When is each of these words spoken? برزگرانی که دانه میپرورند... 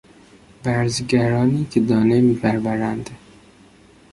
برزگرانی 0.63 1.67
که 1.71 1.79
دانه 1.79 2.21
میپرورند... 2.21 3.09